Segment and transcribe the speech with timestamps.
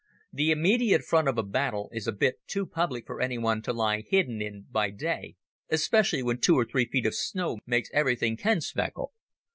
[0.33, 4.01] The immediate front of a battle is a bit too public for anyone to lie
[4.01, 5.35] hidden in by day,
[5.69, 9.11] especially when two or three feet of snow make everything kenspeckle.